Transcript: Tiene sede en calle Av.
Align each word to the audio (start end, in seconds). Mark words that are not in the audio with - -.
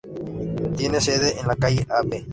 Tiene 0.77 0.99
sede 0.99 1.39
en 1.39 1.47
calle 1.59 1.85
Av. 1.87 2.09